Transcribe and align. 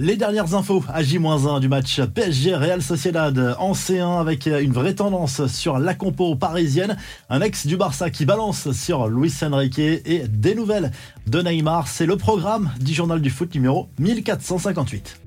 Les 0.00 0.16
dernières 0.16 0.54
infos 0.54 0.84
à 0.94 1.02
J-1 1.02 1.58
du 1.58 1.68
match 1.68 2.00
PSG 2.00 2.54
Real 2.54 2.80
Sociedad 2.82 3.56
en 3.58 3.72
C1 3.72 4.20
avec 4.20 4.46
une 4.46 4.72
vraie 4.72 4.94
tendance 4.94 5.48
sur 5.48 5.80
la 5.80 5.92
compo 5.92 6.36
parisienne. 6.36 6.96
Un 7.28 7.40
ex 7.40 7.66
du 7.66 7.76
Barça 7.76 8.08
qui 8.08 8.24
balance 8.24 8.70
sur 8.70 9.08
Luis 9.08 9.34
Enrique 9.42 9.80
et 9.80 10.28
des 10.28 10.54
nouvelles 10.54 10.92
de 11.26 11.42
Neymar. 11.42 11.88
C'est 11.88 12.06
le 12.06 12.16
programme 12.16 12.70
du 12.78 12.94
journal 12.94 13.20
du 13.20 13.28
foot 13.28 13.52
numéro 13.56 13.88
1458. 13.98 15.18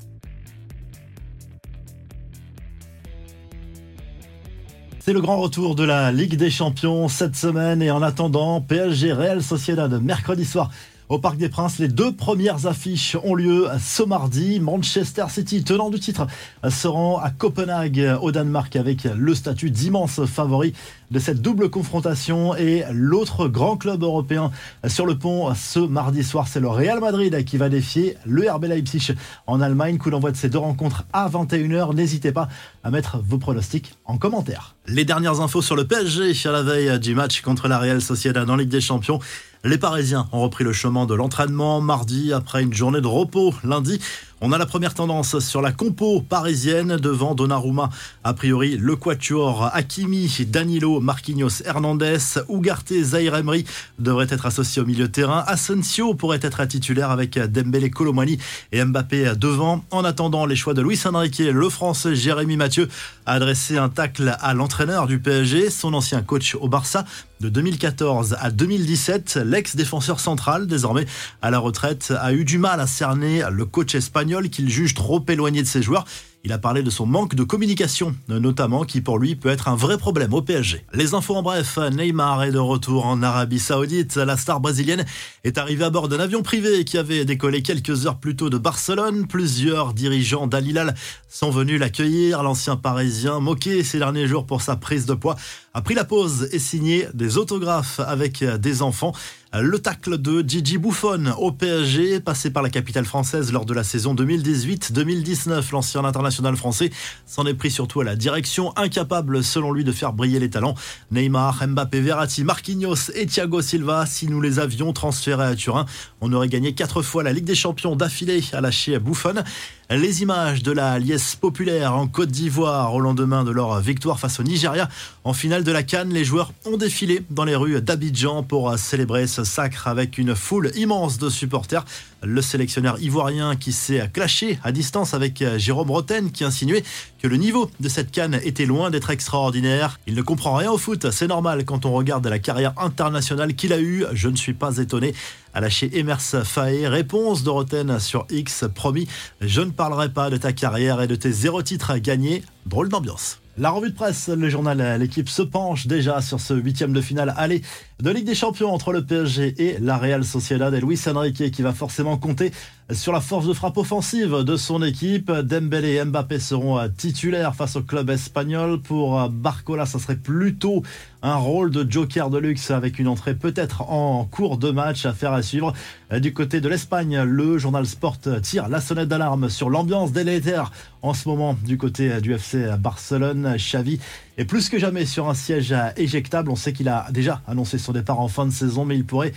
C'est 5.00 5.14
le 5.14 5.20
grand 5.20 5.38
retour 5.42 5.76
de 5.76 5.84
la 5.84 6.14
Ligue 6.14 6.36
des 6.36 6.50
Champions 6.50 7.10
cette 7.10 7.36
semaine 7.36 7.82
et 7.82 7.92
en 7.92 8.02
attendant, 8.02 8.62
PSG 8.62 9.12
Real 9.12 9.44
Sociedad 9.44 9.92
mercredi 10.02 10.46
soir 10.46 10.70
au 11.12 11.20
Parc 11.20 11.36
des 11.38 11.50
Princes. 11.50 11.78
Les 11.78 11.90
deux 11.90 12.14
premières 12.14 12.68
affiches 12.68 13.18
ont 13.24 13.36
lieu 13.36 13.68
ce 13.80 14.02
mardi. 14.02 14.62
Manchester 14.62 15.26
City, 15.30 15.62
tenant 15.62 15.90
du 15.90 16.00
titre, 16.00 16.26
se 16.70 16.88
rend 16.88 17.18
à 17.18 17.30
Copenhague 17.32 18.18
au 18.22 18.32
Danemark 18.32 18.78
avec 18.78 19.04
le 19.04 19.36
statut 19.36 19.72
d'immense 19.72 20.24
favori 20.26 20.74
de 21.12 21.20
cette 21.20 21.42
double 21.42 21.70
confrontation. 21.70 22.56
Et 22.56 22.84
l'autre 22.92 23.48
grand 23.48 23.78
club 23.78 24.02
européen 24.02 24.52
sur 24.88 25.06
le 25.06 25.18
pont 25.18 25.54
ce 25.54 25.80
mardi 25.80 26.24
soir, 26.24 26.48
c'est 26.48 26.60
le 26.60 26.70
Real 26.70 27.00
Madrid 27.00 27.44
qui 27.46 27.58
va 27.58 27.70
défier 27.70 28.18
le 28.26 28.50
RB 28.50 28.66
Leipzig 28.66 29.14
en 29.46 29.62
Allemagne. 29.62 29.98
Coup 29.98 30.10
d'envoi 30.10 30.32
de 30.32 30.38
ces 30.38 30.50
deux 30.50 30.58
rencontres 30.58 31.04
à 31.14 31.30
21h. 31.30 31.94
N'hésitez 31.94 32.32
pas 32.32 32.48
à 32.84 32.90
mettre 32.90 33.20
vos 33.20 33.38
pronostics 33.38 33.94
en 34.06 34.18
commentaire. 34.18 34.76
Les 34.88 35.06
dernières 35.06 35.42
infos 35.42 35.62
sur 35.62 35.76
le 35.76 35.86
PSG 35.86 36.34
à 36.48 36.52
la 36.52 36.64
veille 36.64 37.00
du 37.00 37.14
match 37.14 37.42
contre 37.42 37.68
la 37.68 37.78
Real 37.78 38.02
Sociedad 38.02 38.50
en 38.50 38.56
Ligue 38.56 38.70
des 38.70 38.82
Champions. 38.82 39.20
Les 39.64 39.78
Parisiens 39.78 40.28
ont 40.32 40.42
repris 40.42 40.64
le 40.64 40.74
chemin 40.74 41.06
de 41.06 41.14
l'entraînement 41.14 41.82
mardi 41.82 42.34
après 42.34 42.64
une 42.64 42.74
journée 42.74 43.02
de 43.02 43.08
repos 43.08 43.54
lundi. 43.64 44.00
On 44.44 44.52
a 44.52 44.58
la 44.58 44.66
première 44.66 44.96
tendance 44.96 45.38
sur 45.38 45.62
la 45.62 45.72
compo 45.72 46.20
parisienne 46.20 46.98
devant 46.98 47.36
Donnarumma. 47.36 47.92
A 48.24 48.34
priori, 48.34 48.76
le 48.76 48.96
quatuor 48.96 49.70
Hakimi, 49.72 50.28
Danilo, 50.48 51.00
Marquinhos, 51.00 51.62
Hernandez, 51.64 52.18
Ugarte, 52.50 52.92
Zaire 53.04 53.36
Emery 53.36 53.66
devraient 54.00 54.26
être 54.32 54.48
associés 54.48 54.82
au 54.82 54.86
milieu 54.88 55.06
de 55.06 55.12
terrain. 55.12 55.44
Asensio 55.46 56.16
pourrait 56.16 56.40
être 56.42 56.66
titulaire 56.66 57.12
avec 57.12 57.38
Dembélé, 57.38 57.92
Colomani 57.92 58.40
et 58.72 58.84
Mbappé 58.84 59.34
devant. 59.38 59.86
En 59.92 60.04
attendant 60.04 60.48
les 60.48 60.56
choix 60.56 60.74
de 60.74 60.82
Luis 60.82 61.00
Enrique, 61.06 61.38
le 61.38 61.70
français 61.70 62.16
Jérémy 62.16 62.58
Mathieu 62.58 62.90
a 63.28 63.34
adressé 63.34 63.78
un 63.78 63.90
tacle 63.90 64.36
à 64.42 64.56
l'entraîneur 64.56 65.06
du 65.06 65.20
PSG, 65.20 65.70
son 65.70 65.94
ancien 65.94 66.24
coach 66.24 66.56
au 66.56 66.68
Barça. 66.68 67.06
De 67.42 67.50
2014 67.50 68.38
à 68.40 68.52
2017, 68.52 69.40
l'ex-défenseur 69.44 70.20
central, 70.20 70.68
désormais 70.68 71.08
à 71.42 71.50
la 71.50 71.58
retraite, 71.58 72.14
a 72.16 72.34
eu 72.34 72.46
du 72.46 72.60
mal 72.60 72.80
à 72.80 72.86
cerner 72.86 73.44
le 73.52 73.66
coach 73.66 73.96
espagnol 73.96 74.50
qu'il 74.50 74.70
juge 74.70 74.94
trop 74.94 75.26
éloigné 75.28 75.64
de 75.64 75.68
ses 75.68 75.82
joueurs. 75.82 76.06
Il 76.44 76.52
a 76.52 76.58
parlé 76.58 76.82
de 76.82 76.90
son 76.90 77.06
manque 77.06 77.36
de 77.36 77.44
communication, 77.44 78.16
notamment, 78.28 78.84
qui 78.84 79.02
pour 79.02 79.20
lui 79.20 79.36
peut 79.36 79.50
être 79.50 79.68
un 79.68 79.76
vrai 79.76 80.00
problème 80.00 80.34
au 80.34 80.42
PSG. 80.42 80.84
Les 80.92 81.14
infos 81.14 81.36
en 81.36 81.44
bref, 81.44 81.78
Neymar 81.78 82.44
est 82.44 82.52
de 82.52 82.58
retour 82.58 83.06
en 83.06 83.22
Arabie 83.22 83.60
Saoudite. 83.60 84.16
La 84.16 84.38
star 84.38 84.60
brésilienne 84.60 85.06
est 85.44 85.60
arrivée 85.60 85.84
à 85.84 85.92
bord 85.92 86.08
d'un 86.08 86.20
avion 86.20 86.42
privé 86.42 86.84
qui 86.84 86.98
avait 86.98 87.26
décollé 87.26 87.62
quelques 87.62 88.08
heures 88.08 88.18
plus 88.18 88.36
tôt 88.36 88.50
de 88.50 88.58
Barcelone. 88.58 89.28
Plusieurs 89.28 89.94
dirigeants 89.94 90.48
d'Al 90.48 90.96
sont 91.30 91.52
venus 91.52 91.80
l'accueillir. 91.80 92.42
L'ancien 92.42 92.76
parisien, 92.76 93.40
moqué 93.40 93.84
ces 93.84 94.00
derniers 94.00 94.28
jours 94.28 94.48
pour 94.48 94.64
sa 94.64 94.76
prise 94.76 95.06
de 95.06 95.14
poids, 95.14 95.36
a 95.76 95.82
pris 95.82 95.94
la 95.94 96.06
pause 96.06 96.50
et 96.52 96.60
signé 96.60 97.08
des 97.14 97.38
autographes 97.38 98.00
avec 98.00 98.44
des 98.44 98.82
enfants. 98.82 99.14
Le 99.54 99.80
tacle 99.80 100.18
de 100.18 100.48
Gigi 100.48 100.78
Buffon 100.78 101.26
au 101.38 101.52
PSG, 101.52 102.22
passé 102.22 102.52
par 102.52 102.64
la 102.64 102.70
capitale 102.70 103.04
française 103.04 103.52
lors 103.52 103.66
de 103.66 103.74
la 103.74 103.84
saison 103.84 104.16
2018-2019. 104.16 105.74
L'ancien 105.74 106.06
international 106.06 106.56
français 106.56 106.90
s'en 107.26 107.46
est 107.46 107.54
pris 107.54 107.70
surtout 107.70 108.00
à 108.00 108.06
la 108.06 108.16
direction, 108.16 108.72
incapable 108.78 109.44
selon 109.44 109.74
lui 109.74 109.84
de 109.84 109.92
faire 109.92 110.14
briller 110.14 110.40
les 110.40 110.50
talents. 110.50 110.76
Neymar, 111.12 111.68
Mbappé, 111.68 112.00
Verratti, 112.00 112.46
Marquinhos 112.46 113.12
et 113.14 113.26
Thiago 113.26 113.62
Silva, 113.62 114.06
si 114.06 114.28
nous 114.28 114.40
les 114.40 114.60
avions 114.60 114.94
transférés 114.94 115.44
à 115.44 115.56
Turin, 115.56 115.86
on 116.22 116.32
aurait 116.32 116.48
gagné 116.48 116.74
quatre 116.74 117.02
fois 117.02 117.22
la 117.22 117.34
Ligue 117.34 117.44
des 117.44 117.54
Champions 117.54 117.98
d'affilée 117.98 118.42
à 118.54 118.62
lâcher 118.62 119.00
Buffon. 119.00 119.44
Les 119.92 120.22
images 120.22 120.64
de 120.64 120.72
la 120.72 121.00
liesse 121.00 121.36
populaire 121.36 121.94
en 121.98 122.08
Côte 122.08 122.32
d'Ivoire 122.32 122.96
au 122.96 123.02
lendemain 123.02 123.44
de 123.44 123.52
leur 123.52 123.82
victoire 123.82 124.22
face 124.22 124.40
au 124.40 124.44
Nigeria 124.44 124.88
en 125.26 125.34
finale 125.34 125.66
de 125.66 125.72
la 125.74 125.84
Cannes, 125.84 126.14
les 126.14 126.24
joueurs 126.24 126.54
ont 126.64 126.78
défilé 126.78 127.24
dans 127.30 127.44
les 127.44 127.58
rues 127.58 127.82
d'Abidjan 127.82 128.42
pour 128.42 128.74
célébrer 128.80 129.28
ce 129.28 129.44
sacre 129.44 129.90
avec 129.90 130.18
une 130.18 130.34
foule 130.34 130.72
immense 130.76 131.18
de 131.18 131.30
supporters. 131.30 131.84
Le 132.24 132.42
sélectionneur 132.42 133.02
ivoirien 133.02 133.58
qui 133.58 133.74
s'est 133.74 134.10
clashé 134.14 134.60
à 134.64 134.72
distance 134.72 135.14
avec 135.14 135.44
Jérôme 135.58 135.92
Roten 135.92 136.32
qui 136.32 136.46
insinuait 136.46 136.84
que 137.22 137.28
le 137.28 137.38
niveau 137.38 137.70
de 137.80 137.88
cette 137.88 138.12
canne 138.12 138.40
était 138.44 138.66
loin 138.66 138.90
d'être 138.90 139.12
extraordinaire. 139.12 140.00
Il 140.08 140.16
ne 140.16 140.22
comprend 140.24 140.56
rien 140.56 140.72
au 140.72 140.78
foot, 140.78 141.12
c'est 141.12 141.28
normal 141.28 141.66
quand 141.66 141.86
on 141.86 141.92
regarde 141.92 142.26
la 142.26 142.40
carrière 142.40 142.74
internationale 142.78 143.54
qu'il 143.54 143.74
a 143.74 143.80
eue, 143.80 144.06
je 144.14 144.28
ne 144.28 144.36
suis 144.36 144.54
pas 144.54 144.78
étonné. 144.78 145.14
A 145.54 145.62
lâché 145.62 145.98
Emers 145.98 146.22
Faé, 146.22 146.88
réponse 146.88 147.44
de 147.44 147.50
Roten 147.50 148.00
sur 148.00 148.26
X, 148.32 148.66
promis, 148.74 149.08
je 149.42 149.62
ne 149.62 149.70
parlerai 149.70 150.10
pas 150.10 150.30
de 150.30 150.38
ta 150.38 150.54
carrière 150.54 151.02
et 151.02 151.08
de 151.08 151.16
tes 151.16 151.32
zéro 151.32 151.62
titres 151.62 151.92
à 151.92 152.00
gagner. 152.00 152.42
Drôle 152.66 152.90
d'ambiance. 152.90 153.42
La 153.58 153.70
revue 153.70 153.90
de 153.90 153.96
presse, 153.96 154.30
le 154.30 154.50
journal 154.50 154.98
L'équipe 155.00 155.28
se 155.28 155.42
penche 155.42 155.86
déjà 155.86 156.22
sur 156.22 156.40
ce 156.40 156.54
huitième 156.54 156.94
de 156.94 157.02
finale 157.02 157.34
aller 157.36 157.62
de 158.02 158.10
Ligue 158.10 158.26
des 158.26 158.34
Champions 158.34 158.74
entre 158.74 158.94
le 158.94 159.06
PSG 159.06 159.54
et 159.58 159.78
la 159.80 159.98
Real 159.98 160.24
Sociedad 160.24 160.74
et 160.74 160.80
Luis 160.80 161.00
Enrique 161.06 161.52
qui 161.52 161.62
va 161.62 161.74
forcément 161.74 162.18
compter 162.18 162.52
sur 162.92 163.14
la 163.14 163.22
force 163.22 163.46
de 163.46 163.54
frappe 163.54 163.78
offensive 163.78 164.44
de 164.44 164.56
son 164.56 164.82
équipe. 164.82 165.32
Dembélé 165.32 165.96
et 165.96 166.06
Mbappé 166.06 166.40
seront 166.40 166.80
titulaires 166.90 167.54
face 167.54 167.76
au 167.76 167.84
club 167.84 168.10
espagnol. 168.10 168.82
Pour 168.82 169.30
Barcola, 169.30 169.86
ça 169.86 170.00
serait 170.00 170.16
plutôt 170.16 170.82
un 171.22 171.36
rôle 171.36 171.72
de 171.72 171.90
joker 171.90 172.30
de 172.30 172.40
luxe 172.40 172.72
avec 172.72 173.00
une 173.00 173.08
entrée 173.08 173.36
peut-être 173.36 173.84
en 173.92 174.26
cours 174.26 174.58
de 174.58 174.72
match 174.72 175.06
à 175.06 175.14
faire 175.14 175.34
à 175.34 175.44
suivre. 175.44 175.74
Du 176.20 176.34
côté 176.34 176.62
de 176.62 176.70
l'Espagne, 176.70 177.22
le 177.22 177.58
journal 177.58 177.86
Sport 177.86 178.18
tire 178.42 178.70
la 178.70 178.82
sonnette 178.82 179.10
d'alarme 179.10 179.50
sur 179.50 179.70
l'ambiance 179.70 180.12
délétère 180.12 180.72
en 181.02 181.14
ce 181.14 181.30
moment 181.30 181.56
du 181.66 181.78
côté 181.78 182.20
du 182.22 182.34
FC 182.34 182.51
Barcelone. 182.56 183.56
Xavi 183.58 184.00
est 184.38 184.46
plus 184.46 184.70
que 184.70 184.80
jamais 184.80 185.06
sur 185.06 185.30
un 185.30 185.34
siège 185.34 185.76
éjectable. 185.98 186.52
On 186.52 186.56
sait 186.56 186.74
qu'il 186.74 186.90
a 186.90 187.08
déjà 187.12 187.42
annoncé 187.48 187.78
son 187.78 187.92
départ 187.92 188.20
en 188.20 188.28
fin 188.28 188.46
de 188.46 188.52
saison, 188.52 188.86
mais 188.86 188.96
il 188.96 189.06
pourrait 189.06 189.34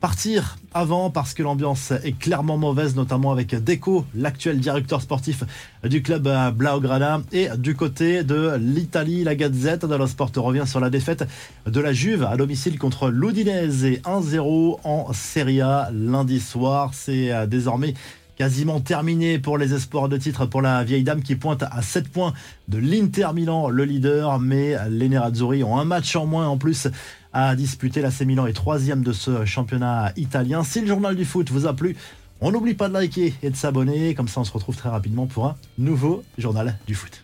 partir 0.00 0.56
avant 0.72 1.10
parce 1.10 1.34
que 1.34 1.42
l'ambiance 1.42 1.90
est 1.90 2.18
clairement 2.18 2.56
mauvaise, 2.56 2.96
notamment 2.96 3.32
avec 3.32 3.54
Deco, 3.54 4.06
l'actuel 4.14 4.58
directeur 4.58 5.02
sportif 5.02 5.44
du 5.84 6.02
club 6.02 6.28
Blaugrana. 6.54 7.20
Et 7.32 7.48
du 7.58 7.76
côté 7.76 8.24
de 8.24 8.56
l'Italie, 8.58 9.24
la 9.24 9.34
Gazette 9.34 9.84
dello 9.84 10.06
Sport 10.06 10.32
revient 10.36 10.64
sur 10.66 10.80
la 10.80 10.88
défaite 10.88 11.24
de 11.66 11.80
la 11.80 11.92
Juve 11.92 12.24
à 12.24 12.36
domicile 12.36 12.78
contre 12.78 13.10
l'Udinese 13.10 13.84
1-0 14.04 14.78
en 14.84 15.12
Serie 15.12 15.60
A 15.60 15.90
lundi 15.92 16.40
soir. 16.40 16.92
C'est 16.94 17.46
désormais 17.46 17.94
quasiment 18.40 18.80
terminé 18.80 19.38
pour 19.38 19.58
les 19.58 19.74
espoirs 19.74 20.08
de 20.08 20.16
titre 20.16 20.46
pour 20.46 20.62
la 20.62 20.82
vieille 20.82 21.02
dame 21.02 21.20
qui 21.20 21.36
pointe 21.36 21.62
à 21.62 21.82
7 21.82 22.08
points 22.08 22.32
de 22.68 22.78
l'Inter 22.78 23.28
Milan, 23.34 23.68
le 23.68 23.84
leader. 23.84 24.40
Mais 24.40 24.78
les 24.88 25.10
Nerazzurri 25.10 25.62
ont 25.62 25.78
un 25.78 25.84
match 25.84 26.16
en 26.16 26.24
moins 26.24 26.48
en 26.48 26.56
plus 26.56 26.88
à 27.34 27.54
disputer. 27.54 28.00
La 28.00 28.08
Milan 28.24 28.46
est 28.46 28.54
troisième 28.54 29.02
de 29.02 29.12
ce 29.12 29.44
championnat 29.44 30.14
italien. 30.16 30.64
Si 30.64 30.80
le 30.80 30.86
journal 30.86 31.16
du 31.16 31.26
foot 31.26 31.50
vous 31.50 31.66
a 31.66 31.74
plu, 31.76 31.96
on 32.40 32.50
n'oublie 32.50 32.72
pas 32.72 32.88
de 32.88 32.94
liker 32.94 33.34
et 33.42 33.50
de 33.50 33.56
s'abonner. 33.56 34.14
Comme 34.14 34.28
ça, 34.28 34.40
on 34.40 34.44
se 34.44 34.52
retrouve 34.52 34.74
très 34.74 34.88
rapidement 34.88 35.26
pour 35.26 35.44
un 35.44 35.56
nouveau 35.76 36.22
journal 36.38 36.78
du 36.86 36.94
foot. 36.94 37.22